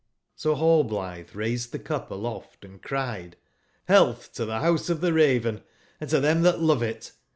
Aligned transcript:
"So 0.35 0.53
Rail 0.53 0.83
blithe 0.83 1.35
raised 1.35 1.71
tbe 1.73 1.83
cup 1.85 2.09
aloft 2.09 2.65
and 2.65 2.81
cried:" 2.81 3.35
Health 3.87 4.33
to 4.33 4.47
tbe 4.47 4.63
Rouse 4.63 4.89
of 4.89 4.99
tbe 5.01 5.13
Raven 5.13 5.61
and 5.99 6.09
to 6.09 6.19
them 6.19 6.41
that 6.41 6.59
love 6.59 6.81
it! 6.81 7.11